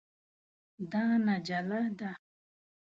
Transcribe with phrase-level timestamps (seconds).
[0.91, 2.11] دا نجله ده.